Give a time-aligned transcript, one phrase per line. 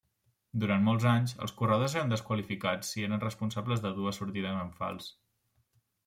[0.61, 5.11] Durant molts anys, els corredors eren desqualificats si eren responsables de dues sortides en fals.